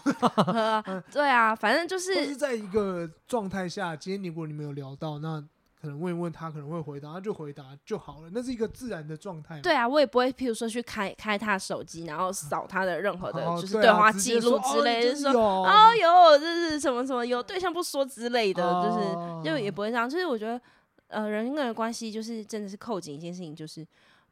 [1.11, 2.26] 对啊，反正就是。
[2.26, 5.42] 是在一个状态下，今天如果你没有聊到那。
[5.83, 8.31] 可能问一问他，可能会回答，他就回答就好了。
[8.33, 9.61] 那是一个自然的状态。
[9.61, 20.09] 对啊，我也不会，譬如说去开开他手机，然后扫他的任何的，就是对话记录之类，就是说，哦哟，这是什么什么有对象不说之类的，就是就也不会这样。
[20.09, 20.61] 就是我觉得，
[21.09, 23.85] 呃，人跟人关系就是真的是扣紧一件事情，就是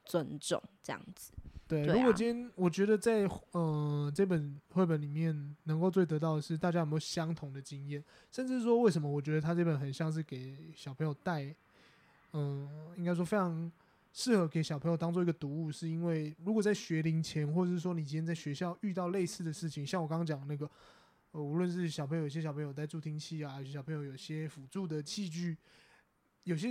[0.05, 1.33] 尊重这样子。
[1.71, 11.55] 对，如果今天我觉得在呃这本绘本里面能够最得到的是大家有没有相同的经验，甚至说为什么我觉得他这本很像是给小朋友带，
[12.33, 13.71] 嗯，应该说非常
[14.13, 20.69] 适合给小朋友当做一个读物，是因为如果在学龄前，或者是说你今天在学校遇到类似的事情，像我刚刚讲的那个，
[21.31, 25.57] 呃，无论是小朋友有些小朋友带助听器啊，有些小朋友有些辅助的器具，
[26.43, 26.69] 有些。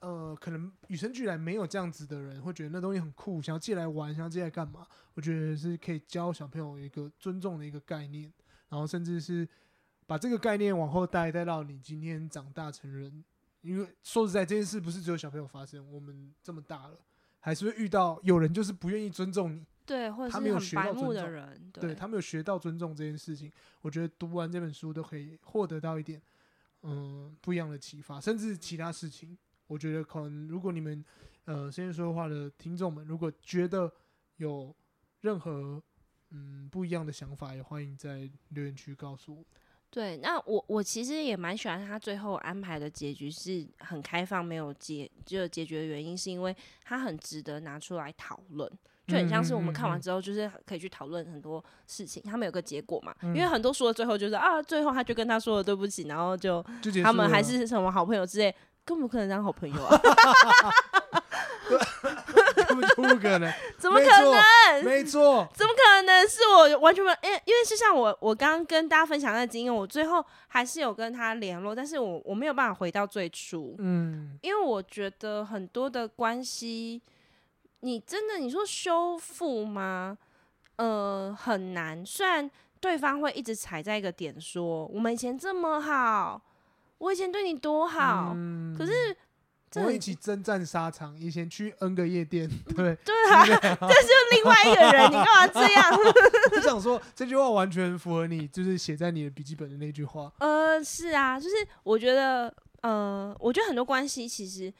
[0.00, 4.86] 呃，可能与生俱来没有这样子的人，会觉得那东西很酷，想要借来玩，想要借来干嘛？
[5.14, 8.32] 我觉得是可以教小朋友一个尊重的一个概念，
[8.68, 9.48] 然后甚至是
[10.06, 13.24] 把这个概念往后带，带到你今天长大成人。
[13.62, 16.96] 因为说实在，这件事不是只有小朋友发生，我们这么大了，
[17.40, 23.50] 还是会遇到有人就是不愿意尊重你，对，或者是很白目的人，对，他没有学到尊重这件事情。
[23.80, 26.22] 我觉得读完这本书都可以获得到一点，
[26.82, 29.36] 嗯，不一样的启发，甚至其他事情。
[29.66, 31.04] 我觉得可能，如果你们
[31.44, 33.92] 呃，现在说话的听众们，如果觉得
[34.36, 34.74] 有
[35.20, 35.82] 任何
[36.30, 39.44] 嗯不一样的想法，也欢迎在留言区告诉我。
[39.88, 48.70] 对，那我我其实也蛮喜欢他最后安排的结局是很开放，没有结就结局的原因，是因为他很值得拿出来讨论，
[49.06, 52.20] 就很像是我们看完之后，就是可以去讨论很多事情。
[52.24, 56.62] 他们有个结果嘛，嗯、因为很多书的最后就是啊，最后他就跟他说了对不起，然后，就
[57.02, 58.54] 他们还是什么好朋友之类。
[58.86, 60.00] 根本不可能当好朋友啊！
[62.68, 64.84] 根本就不可能， 怎么可能？
[64.84, 66.26] 没错，怎么可能？
[66.28, 77.02] 是我完全没有，因为因为是像我，我刚刚跟大家分享的经验，我最后还是有跟他联络，但是我我没有办法回到最初，嗯，因为我觉得很多的关系，
[77.80, 80.16] 你真的你说修复吗？
[80.76, 82.06] 呃，很难。
[82.06, 82.48] 虽然
[82.80, 86.40] 对方会一直踩在一个点，说我们以前这么好。
[86.98, 88.92] 我以前对你多好，嗯、可是
[89.74, 95.92] 我们一起征战沙场，以前去 N 个夜店，对对啊，这是另外一个人，你干嘛这样？
[96.56, 100.32] 我想说这句话完全符合你，就是写在你的笔记本的那句话。
[100.38, 104.72] 呃，是啊，就是我觉得，呃，我觉得很多关系其实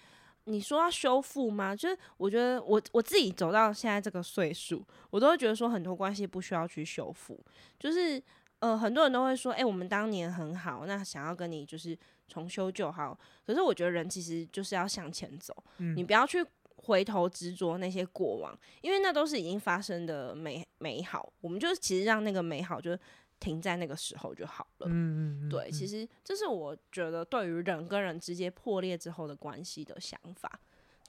[0.44, 1.76] 你说要修复吗？
[1.76, 7.38] 就是我觉得我我自己走到现在这个岁数，我都会觉得说很多关系不需要去修复，
[7.78, 8.22] 就是。
[8.60, 11.96] 呃，很多人都会说，哎、欸，我们当年很好，那想要跟你就是
[12.26, 13.18] 重修旧好。
[13.46, 16.44] 可是我觉得人其实就是要向前走，嗯、你不要去
[16.76, 21.30] 回头执着那些过往，因为那都是已经发生的美美好。
[21.40, 22.96] 我们就其实让那个美好就
[23.38, 24.86] 停在那个时候就好了。
[24.88, 30.50] 嗯嗯，嗯对，其实这是我觉得对于人跟人之间破裂之后的关系的想法。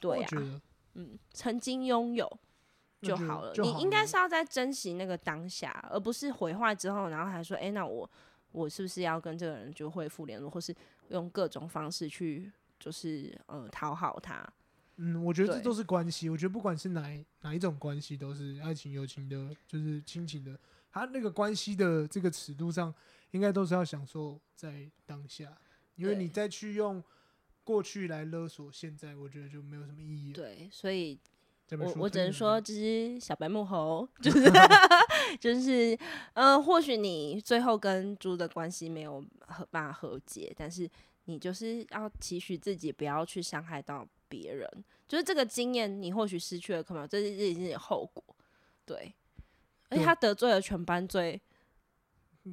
[0.01, 0.29] 对啊，
[0.95, 2.39] 嗯，曾经拥有。
[3.01, 8.09] 就好了，你应该是要在珍惜那个当下，而不是毁坏之后，然后还说，哎、欸，那我
[8.51, 10.75] 我是不是要跟这个人就恢复联络，或是
[11.09, 14.43] 用各种方式去，就是呃讨好他？
[14.95, 16.27] 嗯，我觉得这都是关系。
[16.27, 20.59] 我觉得不管是哪哪一种关系，都是爱情、友情的，就是亲情的，
[20.91, 22.91] 他那个关系的这个尺度上，
[23.29, 25.55] 应该都是要享受在当下，
[25.95, 27.03] 因为你再去用
[27.63, 30.33] 过去来勒索现在，我觉得就没有什么意义。
[30.33, 31.19] 对，所以。
[31.71, 34.51] 我我只能说，这只小白木猴就 是
[35.39, 35.93] 就是，
[36.33, 40.89] 嗯、呃，或许你最后跟猪的关系没有和办法和解，但是
[41.25, 44.69] 你就是要期许自己不要去伤害到别人。
[45.07, 48.23] 就是这个经验，你或许失去了，可能这是这已经有后果。
[48.85, 49.13] 对，
[49.89, 51.41] 而且他得罪了全班最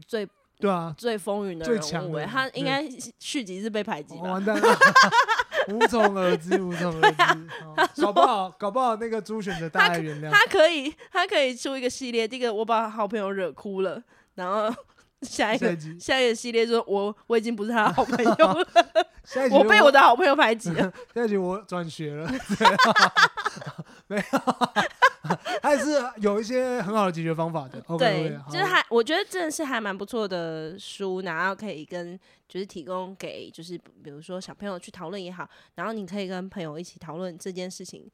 [0.06, 2.84] 最对啊最风云的人物，他应该
[3.20, 4.32] 续集是被排挤吧？
[4.32, 4.62] 完蛋了。
[5.72, 7.22] 无从而知，无从而知。
[7.22, 12.26] 啊、 搞不好，搞不好那个朱选择大爱原谅他，他可以，他可以出一个系列。
[12.26, 14.02] 这个我把好朋友惹哭了，
[14.34, 14.74] 然后
[15.22, 18.68] 下一个下一，个系列说，我我已经不是他的好朋友了，
[19.50, 20.92] 我，我被我的好朋友排挤了。
[21.14, 22.30] 下一集我转学了，
[24.06, 24.22] 没有。
[25.62, 27.80] 还是有一些很好的解决方法的。
[27.98, 32.18] 对，okay, okay, 就是还我觉得真的是还蛮不错的书，然后可以跟
[32.48, 38.10] 就是提供给就是比如说小朋友去讨论也好，然后你可以跟朋友一起讨论这件事情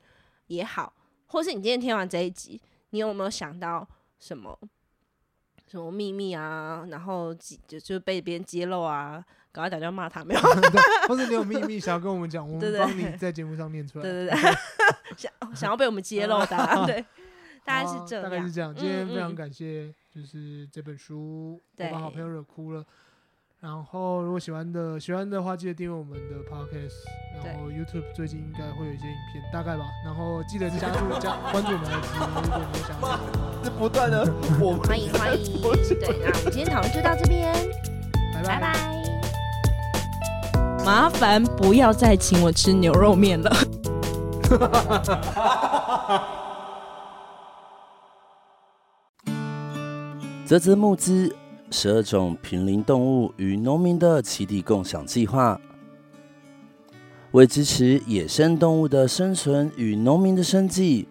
[0.47, 0.93] 也好，
[1.27, 3.87] 或是你今天听完这一集，你有没有想到
[4.19, 4.57] 什么
[5.67, 6.85] 什么秘密啊？
[6.91, 7.35] 然后
[7.67, 10.41] 就就被别人揭露啊，赶快打电话骂他没有？
[11.09, 14.03] 或者你有秘密想要跟我们讲，我们帮你在节目上念出来。
[14.03, 14.41] 对对对。
[15.17, 17.05] 想想要被我们揭露的，对，
[17.65, 18.75] 大概是这样，大概是这样。
[18.75, 22.85] 今天非常感谢，就是这本书，我把好朋友惹哭了。
[23.59, 26.95] 然后如果喜欢的，喜欢的话，记得订阅我们的 podcast。
[27.35, 29.85] 然后 YouTube 最近应该会有一些影片，大概吧。
[30.05, 33.19] 然后记得加入加关注我们的节目，如果你有想法，
[33.65, 34.25] 是不断的，
[34.61, 35.61] 我欢迎欢迎。
[35.61, 37.53] 对，那我们今天讨论就到这边，
[38.33, 39.00] 拜拜。
[40.85, 43.51] 麻烦不要再请我吃牛肉面了。
[44.43, 45.23] 哈哈哈哈
[46.09, 46.27] 哈！
[50.45, 51.33] 啧啧募资
[51.71, 55.61] 十二种濒临动物与农民的栖地共享计划，
[57.31, 61.07] 为支持野生动物的生存与农民的生计，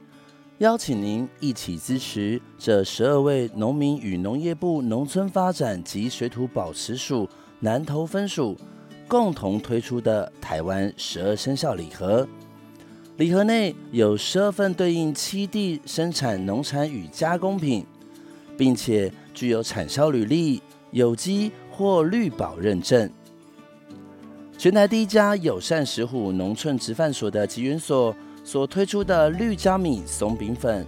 [0.57, 7.29] 邀请您一起支持这十二位农民与农业部农村发展及水土保持署
[7.61, 8.57] 南投分署
[9.09, 12.25] 共同推出的台湾十二生肖礼盒。
[13.17, 17.83] 礼盒内有十二份对应七地生产农产与加工品，
[18.55, 23.09] 并且具有产销履历、有机或绿保认证。
[24.59, 30.85] 全台第一家友善石虎农村直贩所的集缘所所推出的绿椒米松饼粉，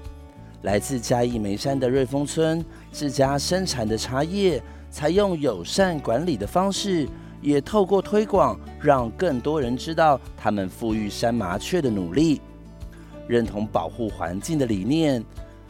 [0.62, 4.62] 来自嘉义梅山的瑞丰村自家生产的茶叶，
[4.92, 7.10] 采用友善管理的方式。
[7.42, 12.40] 也透过推广，让更多人知道他们富裕山麻雀的努力，
[13.28, 15.24] 认同保护环境的理念。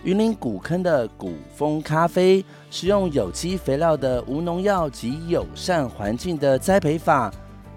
[0.03, 7.32] 云林古坑的古风咖啡，使用有机肥料的无农药及友善环境的栽培法。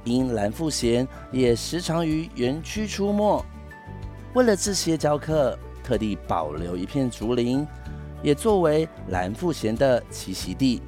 [0.05, 3.43] 因蓝富贤也时常于园区出没，
[4.35, 7.67] 为了这些教课，特地保留一片竹林，
[8.23, 10.83] 也作为蓝富贤的栖息地。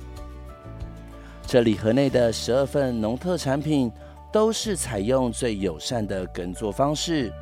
[1.47, 3.90] 这礼盒内的十二份农特产品，
[4.32, 7.32] 都是采用最友善的耕作方式，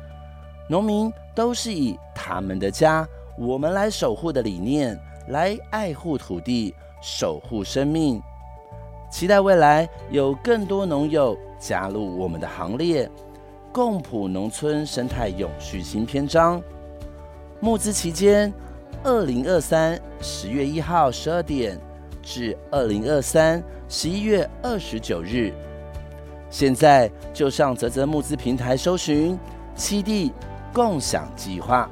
[0.69, 4.95] 农民都是以他们的家，我们来守护的理念，
[5.29, 8.21] 来爱护土地，守护生命。
[9.09, 13.09] 期待未来有更多农友加入我们的行列，
[13.73, 16.61] 共谱农村生态永续新篇章。
[17.59, 18.53] 募资期间，
[19.03, 21.79] 二零二三十月一号十二点
[22.25, 23.63] 至二零二三。
[23.87, 25.53] 十一月二十九日，
[26.49, 29.37] 现在就上泽泽募资平台搜寻
[29.75, 30.33] 七地
[30.73, 31.87] 共享计划。